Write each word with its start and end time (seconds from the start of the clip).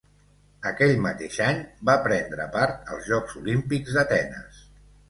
Aquell 0.69 0.93
mateix 1.03 1.37
any 1.49 1.61
va 1.91 1.99
prendre 2.09 2.49
part 2.57 2.91
als 2.97 3.07
Jocs 3.13 3.39
Olímpics 3.45 3.97
d'Atenes. 4.01 4.69